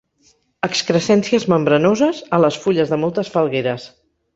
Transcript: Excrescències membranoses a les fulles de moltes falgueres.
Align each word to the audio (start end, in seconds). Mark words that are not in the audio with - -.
Excrescències 0.67 1.47
membranoses 1.55 2.25
a 2.39 2.43
les 2.47 2.61
fulles 2.67 2.95
de 2.97 3.03
moltes 3.07 3.35
falgueres. 3.39 3.93